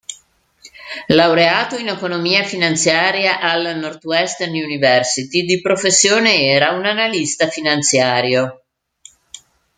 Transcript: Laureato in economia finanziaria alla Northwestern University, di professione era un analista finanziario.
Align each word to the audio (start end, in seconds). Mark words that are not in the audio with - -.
Laureato 1.19 1.77
in 1.77 1.87
economia 1.89 2.43
finanziaria 2.43 3.39
alla 3.39 3.75
Northwestern 3.75 4.49
University, 4.51 5.45
di 5.45 5.61
professione 5.61 6.41
era 6.47 6.71
un 6.71 6.87
analista 6.87 7.47
finanziario. 7.49 8.63